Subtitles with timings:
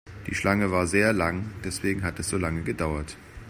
[0.25, 3.15] Die Schlange war sehr lang, deswegen hat es so lange gedauert.